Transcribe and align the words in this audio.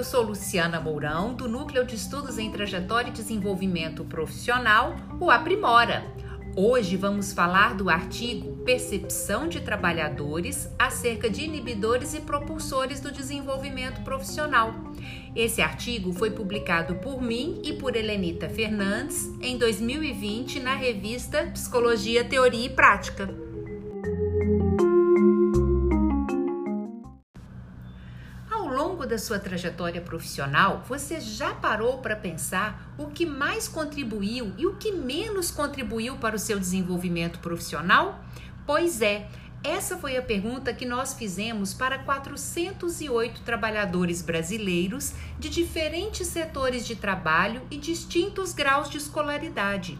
eu 0.00 0.04
sou 0.04 0.22
Luciana 0.22 0.80
Mourão, 0.80 1.34
do 1.34 1.46
Núcleo 1.46 1.84
de 1.84 1.94
Estudos 1.94 2.38
em 2.38 2.50
Trajetória 2.50 3.10
e 3.10 3.12
Desenvolvimento 3.12 4.02
Profissional, 4.02 4.96
o 5.20 5.30
Aprimora. 5.30 6.02
Hoje 6.56 6.96
vamos 6.96 7.34
falar 7.34 7.74
do 7.74 7.90
artigo 7.90 8.56
Percepção 8.64 9.46
de 9.46 9.60
Trabalhadores 9.60 10.70
acerca 10.78 11.28
de 11.28 11.44
inibidores 11.44 12.14
e 12.14 12.20
propulsores 12.20 12.98
do 12.98 13.12
desenvolvimento 13.12 14.02
profissional. 14.02 14.74
Esse 15.36 15.60
artigo 15.60 16.14
foi 16.14 16.30
publicado 16.30 16.94
por 16.94 17.20
mim 17.20 17.60
e 17.62 17.74
por 17.74 17.94
Helenita 17.94 18.48
Fernandes 18.48 19.30
em 19.42 19.58
2020 19.58 20.60
na 20.60 20.74
revista 20.74 21.44
Psicologia, 21.52 22.24
Teoria 22.24 22.64
e 22.64 22.70
Prática. 22.70 23.28
Da 29.10 29.18
sua 29.18 29.40
trajetória 29.40 30.00
profissional, 30.00 30.84
você 30.88 31.20
já 31.20 31.52
parou 31.52 31.98
para 31.98 32.14
pensar 32.14 32.94
o 32.96 33.08
que 33.08 33.26
mais 33.26 33.66
contribuiu 33.66 34.54
e 34.56 34.66
o 34.66 34.76
que 34.76 34.92
menos 34.92 35.50
contribuiu 35.50 36.16
para 36.16 36.36
o 36.36 36.38
seu 36.38 36.58
desenvolvimento 36.58 37.40
profissional? 37.40 38.24
Pois 38.64 39.02
é, 39.02 39.28
essa 39.64 39.98
foi 39.98 40.16
a 40.16 40.22
pergunta 40.22 40.72
que 40.72 40.86
nós 40.86 41.12
fizemos 41.12 41.74
para 41.74 41.98
408 41.98 43.42
trabalhadores 43.42 44.22
brasileiros 44.22 45.12
de 45.38 45.50
diferentes 45.50 46.28
setores 46.28 46.86
de 46.86 46.94
trabalho 46.94 47.62
e 47.68 47.76
distintos 47.76 48.54
graus 48.54 48.88
de 48.88 48.96
escolaridade. 48.96 49.98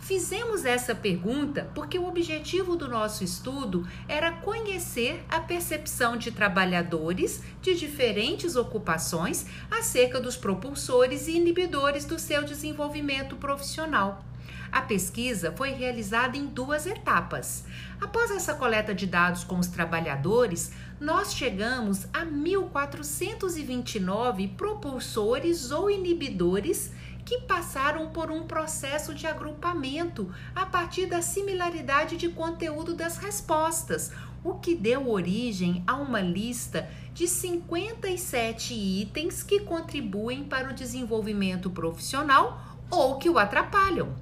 Fizemos 0.00 0.64
essa 0.64 0.94
pergunta 0.94 1.70
porque 1.74 1.98
o 1.98 2.08
objetivo 2.08 2.74
do 2.74 2.88
nosso 2.88 3.22
estudo 3.22 3.86
era 4.08 4.32
conhecer 4.32 5.22
a 5.28 5.40
percepção 5.40 6.16
de 6.16 6.32
trabalhadores 6.32 7.42
de 7.60 7.74
diferentes 7.74 8.56
ocupações 8.56 9.44
acerca 9.70 10.18
dos 10.18 10.36
propulsores 10.36 11.28
e 11.28 11.36
inibidores 11.36 12.06
do 12.06 12.18
seu 12.18 12.42
desenvolvimento 12.42 13.36
profissional. 13.36 14.24
A 14.72 14.82
pesquisa 14.82 15.52
foi 15.52 15.70
realizada 15.72 16.36
em 16.36 16.46
duas 16.46 16.86
etapas. 16.86 17.64
Após 18.00 18.30
essa 18.30 18.54
coleta 18.54 18.94
de 18.94 19.04
dados 19.06 19.42
com 19.44 19.58
os 19.58 19.66
trabalhadores, 19.66 20.70
nós 21.00 21.34
chegamos 21.34 22.04
a 22.12 22.24
1.429 22.24 24.54
propulsores 24.56 25.72
ou 25.72 25.90
inibidores 25.90 26.92
que 27.24 27.40
passaram 27.42 28.10
por 28.10 28.30
um 28.30 28.44
processo 28.44 29.14
de 29.14 29.26
agrupamento 29.26 30.32
a 30.54 30.66
partir 30.66 31.06
da 31.06 31.22
similaridade 31.22 32.16
de 32.16 32.28
conteúdo 32.28 32.94
das 32.94 33.18
respostas, 33.18 34.12
o 34.42 34.54
que 34.54 34.74
deu 34.74 35.10
origem 35.10 35.84
a 35.86 35.96
uma 35.96 36.20
lista 36.20 36.88
de 37.12 37.28
57 37.28 38.72
itens 38.74 39.42
que 39.42 39.60
contribuem 39.60 40.44
para 40.44 40.70
o 40.70 40.74
desenvolvimento 40.74 41.70
profissional 41.70 42.78
ou 42.90 43.18
que 43.18 43.28
o 43.28 43.38
atrapalham. 43.38 44.14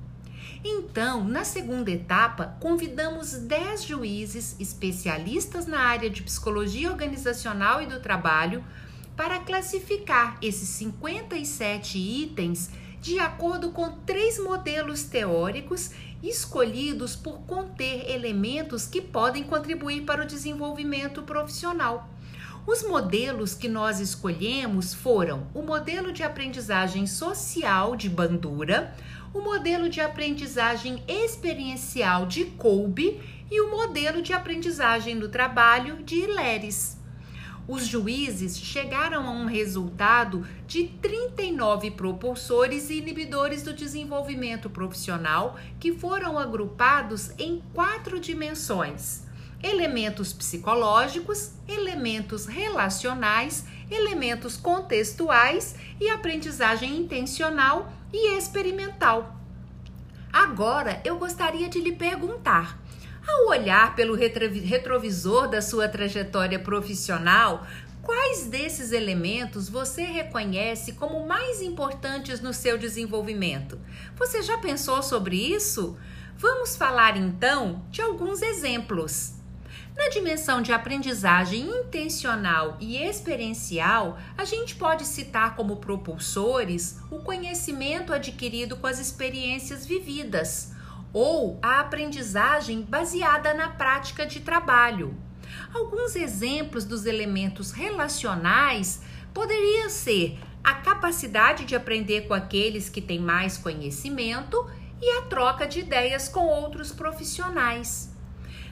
Então, 0.65 1.23
na 1.23 1.45
segunda 1.45 1.91
etapa, 1.91 2.57
convidamos 2.61 3.33
10 3.33 3.85
juízes 3.85 4.57
especialistas 4.59 5.67
na 5.67 5.79
área 5.79 6.11
de 6.11 6.23
psicologia 6.23 6.91
organizacional 6.91 7.81
e 7.81 7.87
do 7.87 8.01
trabalho 8.01 8.65
para 9.17 9.39
classificar 9.41 10.37
esses 10.43 10.69
57 10.71 11.99
itens 11.99 12.71
de 13.01 13.19
acordo 13.19 13.71
com 13.71 13.91
três 14.01 14.39
modelos 14.39 15.05
teóricos 15.05 15.91
escolhidos 16.23 17.15
por 17.15 17.41
conter 17.41 18.11
elementos 18.11 18.87
que 18.87 19.01
podem 19.01 19.45
contribuir 19.45 20.03
para 20.03 20.23
o 20.23 20.27
desenvolvimento 20.27 21.23
profissional. 21.23 22.09
Os 22.67 22.83
modelos 22.83 23.55
que 23.55 23.69
nós 23.69 23.99
escolhemos 24.01 24.93
foram 24.93 25.47
o 25.55 25.63
modelo 25.63 26.13
de 26.13 26.23
aprendizagem 26.23 27.07
social 27.07 27.97
de 27.97 28.11
Bandura, 28.11 28.95
o 29.33 29.41
modelo 29.41 29.89
de 29.89 30.01
aprendizagem 30.01 31.03
experiencial 31.09 32.27
de 32.27 32.45
Kolbe 32.45 33.21
e 33.51 33.61
o 33.61 33.71
modelo 33.71 34.21
de 34.21 34.33
aprendizagem 34.33 35.19
do 35.19 35.29
trabalho 35.29 36.03
de 36.03 36.27
Leres 36.27 36.98
os 37.69 37.87
juízes 37.87 38.59
chegaram 38.59 39.29
a 39.29 39.31
um 39.31 39.45
resultado 39.45 40.45
de 40.67 40.85
39 41.03 41.91
propulsores 41.91 42.89
e 42.89 42.95
inibidores 42.95 43.63
do 43.63 43.75
desenvolvimento 43.75 44.71
profissional 44.71 45.59
que 45.79 45.93
foram 45.93 46.39
agrupados 46.39 47.31
em 47.39 47.63
quatro 47.75 48.19
dimensões: 48.19 49.23
elementos 49.63 50.33
psicológicos, 50.33 51.51
elementos 51.69 52.47
relacionais, 52.47 53.67
elementos 53.91 54.57
contextuais 54.57 55.75
e 56.01 56.09
aprendizagem 56.09 56.97
intencional 56.97 57.93
e 58.11 58.35
experimental. 58.39 59.37
Agora 60.33 61.03
eu 61.05 61.19
gostaria 61.19 61.69
de 61.69 61.81
lhe 61.81 61.93
perguntar 61.93 62.79
ao 63.29 63.49
olhar 63.49 63.95
pelo 63.95 64.15
retrovisor 64.15 65.49
da 65.49 65.61
sua 65.61 65.87
trajetória 65.87 66.59
profissional, 66.59 67.67
quais 68.03 68.47
desses 68.47 68.91
elementos 68.91 69.69
você 69.69 70.03
reconhece 70.03 70.93
como 70.93 71.27
mais 71.27 71.61
importantes 71.61 72.41
no 72.41 72.55
seu 72.55 72.79
desenvolvimento? 72.79 73.79
Você 74.17 74.43
já 74.43 74.57
pensou 74.59 75.03
sobre 75.03 75.37
isso? 75.37 75.97
Vamos 76.37 76.75
falar 76.75 77.17
então 77.17 77.85
de 77.91 78.01
alguns 78.01 78.41
exemplos. 78.41 79.35
Na 79.95 80.09
dimensão 80.09 80.63
de 80.63 80.73
aprendizagem 80.73 81.69
intencional 81.69 82.77
e 82.81 82.97
experiencial, 82.97 84.17
a 84.39 84.45
gente 84.45 84.77
pode 84.77 85.05
citar 85.05 85.57
como 85.57 85.77
propulsores 85.77 86.99
o 87.11 87.19
conhecimento 87.19 88.13
adquirido 88.13 88.77
com 88.77 88.87
as 88.87 89.01
experiências 89.01 89.85
vividas 89.85 90.78
ou 91.13 91.59
a 91.63 91.81
aprendizagem 91.81 92.83
baseada 92.83 93.55
na 93.55 93.69
prática 93.69 94.27
de 94.27 94.41
trabalho. 94.41 95.15
Alguns 95.75 96.17
exemplos 96.17 96.85
dos 96.85 97.07
elementos 97.07 97.73
relacionais 97.73 99.03
poderiam 99.33 99.89
ser 99.89 100.39
a 100.63 100.75
capacidade 100.75 101.65
de 101.65 101.75
aprender 101.75 102.27
com 102.29 102.35
aqueles 102.35 102.89
que 102.89 103.01
têm 103.01 103.21
mais 103.21 103.57
conhecimento 103.57 104.69
e 105.01 105.19
a 105.19 105.23
troca 105.23 105.67
de 105.67 105.81
ideias 105.81 106.29
com 106.29 106.47
outros 106.47 106.93
profissionais. 106.93 108.11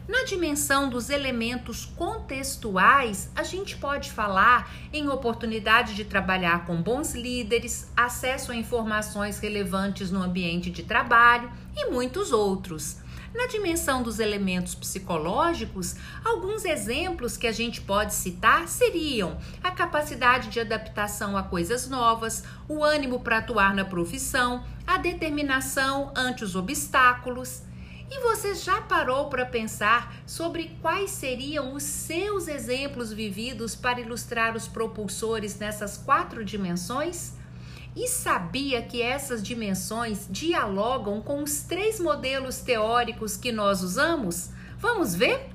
Na 0.08 0.22
dimensão 0.22 0.88
dos 0.88 1.10
elementos 1.10 1.84
contextuais, 1.84 3.28
a 3.34 3.42
gente 3.42 3.76
pode 3.76 4.12
falar 4.12 4.72
em 4.92 5.08
oportunidade 5.08 5.96
de 5.96 6.04
trabalhar 6.04 6.64
com 6.64 6.80
bons 6.80 7.12
líderes, 7.12 7.90
acesso 7.96 8.52
a 8.52 8.56
informações 8.56 9.40
relevantes 9.40 10.12
no 10.12 10.22
ambiente 10.22 10.70
de 10.70 10.84
trabalho 10.84 11.50
e 11.76 11.90
muitos 11.90 12.30
outros. 12.30 12.98
Na 13.34 13.46
dimensão 13.48 14.00
dos 14.00 14.20
elementos 14.20 14.76
psicológicos, 14.76 15.96
alguns 16.24 16.64
exemplos 16.64 17.36
que 17.36 17.48
a 17.48 17.52
gente 17.52 17.80
pode 17.80 18.14
citar 18.14 18.68
seriam 18.68 19.36
a 19.62 19.72
capacidade 19.72 20.50
de 20.50 20.60
adaptação 20.60 21.36
a 21.36 21.42
coisas 21.42 21.88
novas, 21.88 22.44
o 22.68 22.84
ânimo 22.84 23.20
para 23.20 23.38
atuar 23.38 23.74
na 23.74 23.84
profissão, 23.84 24.64
a 24.86 24.98
determinação 24.98 26.12
ante 26.16 26.44
os 26.44 26.54
obstáculos. 26.54 27.62
E 28.10 28.20
você 28.20 28.54
já 28.54 28.80
parou 28.80 29.28
para 29.28 29.44
pensar 29.44 30.14
sobre 30.26 30.76
quais 30.80 31.10
seriam 31.10 31.74
os 31.74 31.82
seus 31.82 32.46
exemplos 32.46 33.12
vividos 33.12 33.74
para 33.74 34.00
ilustrar 34.00 34.56
os 34.56 34.68
propulsores 34.68 35.58
nessas 35.58 35.96
quatro 35.96 36.44
dimensões? 36.44 37.32
E 37.96 38.06
sabia 38.06 38.82
que 38.82 39.02
essas 39.02 39.42
dimensões 39.42 40.26
dialogam 40.30 41.20
com 41.20 41.42
os 41.42 41.62
três 41.62 41.98
modelos 41.98 42.60
teóricos 42.60 43.36
que 43.36 43.50
nós 43.50 43.82
usamos? 43.82 44.50
Vamos 44.78 45.14
ver? 45.14 45.48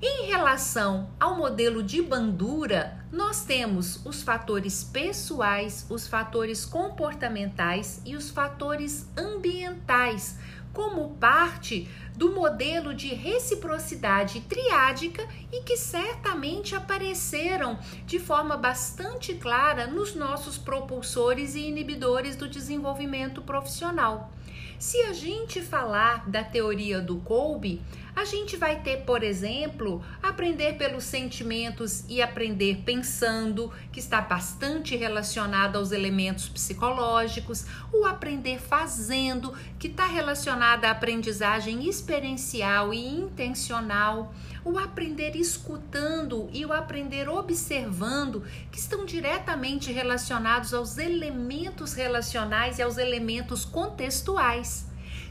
Em 0.00 0.26
relação 0.26 1.10
ao 1.20 1.36
modelo 1.36 1.82
de 1.82 2.00
Bandura, 2.00 3.04
nós 3.12 3.44
temos 3.44 4.04
os 4.06 4.22
fatores 4.22 4.84
pessoais, 4.84 5.84
os 5.90 6.06
fatores 6.06 6.64
comportamentais 6.64 8.00
e 8.06 8.14
os 8.16 8.30
fatores 8.30 9.08
ambientais 9.16 10.38
como 10.78 11.08
parte 11.16 11.88
do 12.18 12.32
modelo 12.32 12.92
de 12.92 13.14
reciprocidade 13.14 14.40
triádica 14.40 15.24
e 15.52 15.62
que 15.62 15.76
certamente 15.76 16.74
apareceram 16.74 17.78
de 18.04 18.18
forma 18.18 18.56
bastante 18.56 19.34
clara 19.34 19.86
nos 19.86 20.16
nossos 20.16 20.58
propulsores 20.58 21.54
e 21.54 21.60
inibidores 21.60 22.34
do 22.34 22.48
desenvolvimento 22.48 23.40
profissional. 23.42 24.32
Se 24.80 25.00
a 25.02 25.12
gente 25.12 25.60
falar 25.60 26.28
da 26.28 26.42
teoria 26.42 27.00
do 27.00 27.18
Kolbe, 27.18 27.82
a 28.14 28.24
gente 28.24 28.56
vai 28.56 28.80
ter, 28.80 28.98
por 28.98 29.22
exemplo, 29.22 30.04
aprender 30.22 30.74
pelos 30.74 31.04
sentimentos 31.04 32.04
e 32.08 32.20
aprender 32.20 32.82
pensando, 32.84 33.72
que 33.92 34.00
está 34.00 34.20
bastante 34.20 34.96
relacionado 34.96 35.76
aos 35.76 35.92
elementos 35.92 36.48
psicológicos, 36.48 37.64
o 37.92 38.04
aprender 38.04 38.60
fazendo, 38.60 39.52
que 39.78 39.86
está 39.86 40.06
relacionado 40.06 40.84
à 40.84 40.90
aprendizagem 40.90 41.86
experiencial 42.08 42.94
e 42.94 43.06
intencional, 43.06 44.32
o 44.64 44.78
aprender 44.78 45.36
escutando 45.36 46.48
e 46.52 46.64
o 46.64 46.72
aprender 46.72 47.28
observando, 47.28 48.42
que 48.72 48.78
estão 48.78 49.04
diretamente 49.04 49.92
relacionados 49.92 50.72
aos 50.72 50.96
elementos 50.96 51.92
relacionais 51.92 52.78
e 52.78 52.82
aos 52.82 52.96
elementos 52.96 53.66
contextuais. 53.66 54.87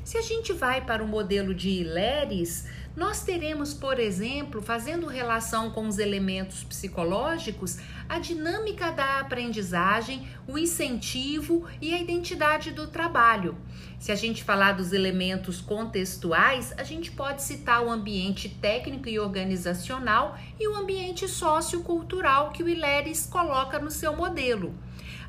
Se 0.07 0.18
a 0.18 0.21
gente 0.21 0.54
vai 0.54 0.80
para 0.80 1.04
o 1.04 1.07
modelo 1.07 1.54
de 1.54 1.68
Hileres, 1.68 2.65
nós 2.95 3.25
teremos, 3.25 3.74
por 3.74 4.00
exemplo, 4.00 4.62
fazendo 4.62 5.06
relação 5.06 5.69
com 5.69 5.86
os 5.86 6.00
elementos 6.00 6.63
psicológicos, 6.63 7.80
a 8.07 8.18
dinâmica 8.18 8.89
da 8.89 9.19
aprendizagem, 9.19 10.25
o 10.48 10.57
incentivo 10.57 11.68
e 11.81 11.94
a 11.94 12.00
identidade 12.00 12.71
do 12.71 12.88
trabalho. 12.88 13.57
Se 14.00 14.09
a 14.09 14.15
gente 14.15 14.45
falar 14.45 14.77
dos 14.77 14.94
elementos 14.94 15.59
contextuais, 15.59 16.74
a 16.77 16.83
gente 16.83 17.12
pode 17.12 17.42
citar 17.42 17.83
o 17.83 17.92
ambiente 17.92 18.48
técnico 18.48 19.09
e 19.09 19.19
organizacional 19.19 20.39
e 20.57 20.69
o 20.69 20.75
ambiente 20.77 21.27
sociocultural 21.27 22.51
que 22.51 22.63
o 22.63 22.69
Ileres 22.69 23.25
coloca 23.25 23.77
no 23.77 23.92
seu 23.92 24.15
modelo. 24.15 24.74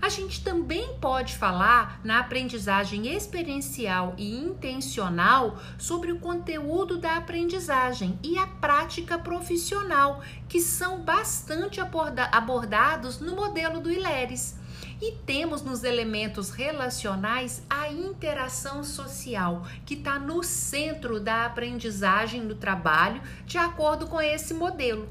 A 0.00 0.08
gente 0.08 0.44
também 0.44 0.94
pode 1.00 1.36
falar 1.36 2.00
na 2.04 2.20
aprendizagem 2.20 3.12
experiencial 3.14 4.14
e 4.16 4.38
intencional 4.38 5.58
sobre 5.76 6.12
o 6.12 6.20
conteúdo 6.20 6.98
da 6.98 7.16
aprendizagem 7.16 8.16
e 8.22 8.38
a 8.38 8.46
prática 8.46 9.18
profissional, 9.18 10.22
que 10.48 10.60
são 10.60 11.00
bastante 11.00 11.80
abordados 11.80 13.18
no 13.18 13.34
modelo 13.34 13.80
do 13.80 13.90
Ileres. 13.90 14.56
E 15.02 15.12
temos 15.26 15.62
nos 15.62 15.82
elementos 15.82 16.50
relacionais 16.50 17.62
a 17.68 17.90
interação 17.90 18.84
social, 18.84 19.66
que 19.84 19.94
está 19.94 20.18
no 20.18 20.44
centro 20.44 21.18
da 21.18 21.44
aprendizagem 21.44 22.46
do 22.46 22.54
trabalho, 22.54 23.20
de 23.44 23.58
acordo 23.58 24.06
com 24.06 24.20
esse 24.20 24.54
modelo. 24.54 25.08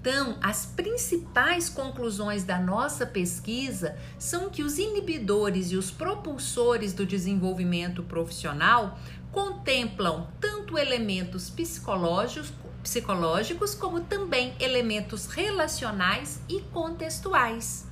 Então, 0.00 0.38
as 0.40 0.64
principais 0.64 1.68
conclusões 1.68 2.42
da 2.42 2.58
nossa 2.58 3.04
pesquisa 3.04 3.98
são 4.18 4.48
que 4.48 4.62
os 4.62 4.78
inibidores 4.78 5.70
e 5.72 5.76
os 5.76 5.90
propulsores 5.90 6.94
do 6.94 7.04
desenvolvimento 7.04 8.02
profissional 8.02 8.98
contemplam 9.30 10.26
tanto 10.40 10.78
elementos 10.78 11.50
psicológicos, 11.50 12.50
psicológicos 12.82 13.74
como 13.74 14.00
também 14.00 14.54
elementos 14.58 15.26
relacionais 15.26 16.40
e 16.48 16.62
contextuais. 16.72 17.89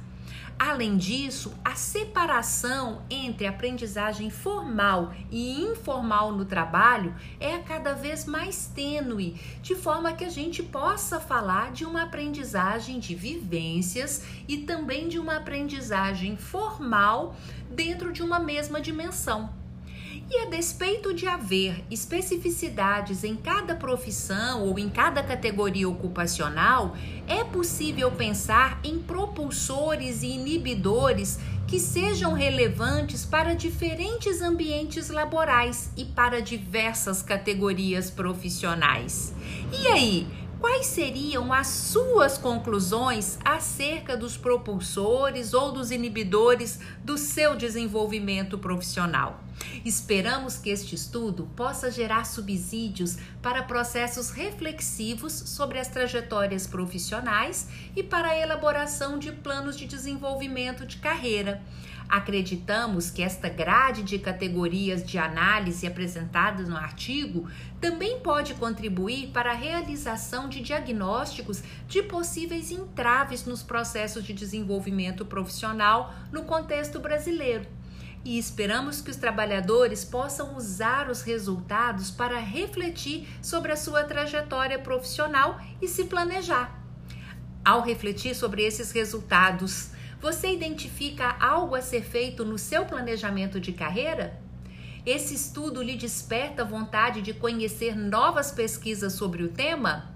Além 0.58 0.96
disso, 0.96 1.54
a 1.64 1.76
separação 1.76 3.02
entre 3.08 3.46
aprendizagem 3.46 4.28
formal 4.28 5.14
e 5.30 5.62
informal 5.62 6.32
no 6.32 6.44
trabalho 6.44 7.14
é 7.38 7.58
cada 7.58 7.94
vez 7.94 8.24
mais 8.24 8.66
tênue, 8.66 9.40
de 9.62 9.76
forma 9.76 10.12
que 10.12 10.24
a 10.24 10.28
gente 10.28 10.60
possa 10.60 11.20
falar 11.20 11.70
de 11.70 11.84
uma 11.84 12.02
aprendizagem 12.02 12.98
de 12.98 13.14
vivências 13.14 14.24
e 14.48 14.58
também 14.58 15.06
de 15.08 15.20
uma 15.20 15.36
aprendizagem 15.36 16.36
formal 16.36 17.36
dentro 17.70 18.12
de 18.12 18.24
uma 18.24 18.40
mesma 18.40 18.80
dimensão. 18.80 19.57
E 20.30 20.40
a 20.40 20.44
despeito 20.44 21.14
de 21.14 21.26
haver 21.26 21.82
especificidades 21.90 23.24
em 23.24 23.34
cada 23.34 23.74
profissão 23.74 24.68
ou 24.68 24.78
em 24.78 24.90
cada 24.90 25.22
categoria 25.22 25.88
ocupacional, 25.88 26.94
é 27.26 27.42
possível 27.44 28.10
pensar 28.10 28.78
em 28.84 28.98
propulsores 28.98 30.22
e 30.22 30.26
inibidores 30.26 31.38
que 31.66 31.80
sejam 31.80 32.34
relevantes 32.34 33.24
para 33.24 33.54
diferentes 33.54 34.42
ambientes 34.42 35.08
laborais 35.08 35.90
e 35.96 36.04
para 36.04 36.42
diversas 36.42 37.22
categorias 37.22 38.10
profissionais. 38.10 39.32
E 39.72 39.86
aí, 39.88 40.26
quais 40.60 40.86
seriam 40.86 41.54
as 41.54 41.68
suas 41.68 42.36
conclusões 42.36 43.38
acerca 43.42 44.14
dos 44.14 44.36
propulsores 44.36 45.54
ou 45.54 45.72
dos 45.72 45.90
inibidores 45.90 46.80
do 47.02 47.16
seu 47.16 47.56
desenvolvimento 47.56 48.58
profissional? 48.58 49.47
Esperamos 49.84 50.56
que 50.56 50.70
este 50.70 50.94
estudo 50.94 51.48
possa 51.56 51.90
gerar 51.90 52.24
subsídios 52.24 53.16
para 53.40 53.62
processos 53.62 54.30
reflexivos 54.30 55.32
sobre 55.32 55.78
as 55.78 55.88
trajetórias 55.88 56.66
profissionais 56.66 57.68
e 57.94 58.02
para 58.02 58.28
a 58.28 58.38
elaboração 58.38 59.18
de 59.18 59.32
planos 59.32 59.76
de 59.76 59.86
desenvolvimento 59.86 60.86
de 60.86 60.96
carreira. 60.98 61.62
Acreditamos 62.08 63.10
que 63.10 63.22
esta 63.22 63.50
grade 63.50 64.02
de 64.02 64.18
categorias 64.18 65.04
de 65.04 65.18
análise 65.18 65.86
apresentadas 65.86 66.66
no 66.66 66.76
artigo 66.76 67.46
também 67.82 68.20
pode 68.20 68.54
contribuir 68.54 69.28
para 69.28 69.50
a 69.50 69.54
realização 69.54 70.48
de 70.48 70.62
diagnósticos 70.62 71.62
de 71.86 72.02
possíveis 72.02 72.70
entraves 72.70 73.44
nos 73.44 73.62
processos 73.62 74.24
de 74.24 74.32
desenvolvimento 74.32 75.26
profissional 75.26 76.14
no 76.32 76.44
contexto 76.44 76.98
brasileiro 76.98 77.77
e 78.24 78.38
esperamos 78.38 79.00
que 79.00 79.10
os 79.10 79.16
trabalhadores 79.16 80.04
possam 80.04 80.56
usar 80.56 81.10
os 81.10 81.22
resultados 81.22 82.10
para 82.10 82.38
refletir 82.38 83.28
sobre 83.42 83.72
a 83.72 83.76
sua 83.76 84.04
trajetória 84.04 84.78
profissional 84.78 85.60
e 85.80 85.88
se 85.88 86.04
planejar. 86.04 86.82
Ao 87.64 87.82
refletir 87.82 88.34
sobre 88.34 88.62
esses 88.62 88.92
resultados, 88.92 89.90
você 90.20 90.52
identifica 90.52 91.36
algo 91.38 91.74
a 91.74 91.82
ser 91.82 92.02
feito 92.02 92.44
no 92.44 92.58
seu 92.58 92.84
planejamento 92.84 93.60
de 93.60 93.72
carreira? 93.72 94.40
Esse 95.06 95.34
estudo 95.34 95.82
lhe 95.82 95.96
desperta 95.96 96.64
vontade 96.64 97.22
de 97.22 97.32
conhecer 97.32 97.96
novas 97.96 98.50
pesquisas 98.50 99.12
sobre 99.12 99.42
o 99.42 99.48
tema? 99.48 100.14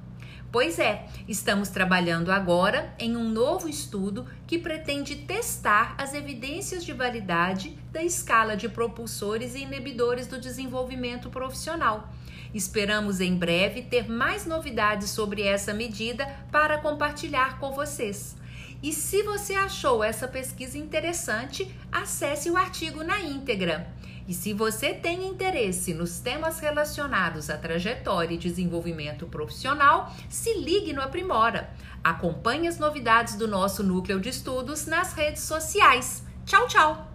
Pois 0.50 0.78
é, 0.78 1.06
estamos 1.26 1.70
trabalhando 1.70 2.30
agora 2.30 2.94
em 2.98 3.16
um 3.16 3.26
novo 3.26 3.68
estudo 3.68 4.26
que 4.46 4.58
pretende 4.58 5.16
testar 5.16 5.94
as 5.96 6.12
evidências 6.12 6.84
de 6.84 6.92
validade 6.92 7.78
da 7.92 8.02
escala 8.02 8.56
de 8.56 8.68
propulsores 8.68 9.54
e 9.54 9.60
inibidores 9.60 10.26
do 10.26 10.40
desenvolvimento 10.40 11.28
profissional. 11.30 12.08
Esperamos 12.54 13.20
em 13.20 13.36
breve 13.36 13.82
ter 13.82 14.10
mais 14.10 14.46
novidades 14.46 15.10
sobre 15.10 15.42
essa 15.42 15.72
medida 15.72 16.26
para 16.50 16.78
compartilhar 16.78 17.58
com 17.58 17.72
vocês. 17.72 18.36
E 18.82 18.92
se 18.92 19.22
você 19.22 19.54
achou 19.54 20.02
essa 20.02 20.26
pesquisa 20.26 20.76
interessante, 20.76 21.72
acesse 21.90 22.50
o 22.50 22.56
artigo 22.56 23.04
na 23.04 23.20
íntegra. 23.20 23.86
E 24.26 24.34
se 24.34 24.52
você 24.52 24.92
tem 24.92 25.26
interesse 25.26 25.94
nos 25.94 26.18
temas 26.18 26.58
relacionados 26.60 27.50
à 27.50 27.56
trajetória 27.56 28.34
e 28.34 28.38
desenvolvimento 28.38 29.26
profissional, 29.26 30.12
se 30.28 30.54
ligue 30.54 30.92
no 30.92 31.02
Aprimora. 31.02 31.70
Acompanhe 32.02 32.68
as 32.68 32.78
novidades 32.78 33.36
do 33.36 33.46
nosso 33.46 33.82
núcleo 33.82 34.20
de 34.20 34.28
estudos 34.28 34.86
nas 34.86 35.12
redes 35.12 35.42
sociais. 35.42 36.24
Tchau, 36.44 36.66
tchau! 36.66 37.11